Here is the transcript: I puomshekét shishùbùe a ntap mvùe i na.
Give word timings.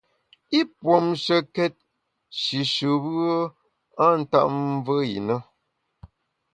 I 0.59 0.61
puomshekét 0.77 1.75
shishùbùe 2.39 3.31
a 4.03 4.05
ntap 4.19 4.47
mvùe 4.71 4.99
i 5.17 5.19
na. 5.27 5.35